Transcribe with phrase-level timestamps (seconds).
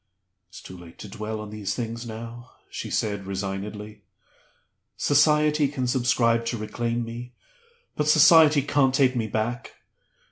[0.49, 4.01] "It's too late to dwell on these things now," she said, resignedly.
[4.97, 7.33] "Society can subscribe to reclaim me;
[7.95, 9.75] but Society can't take me back.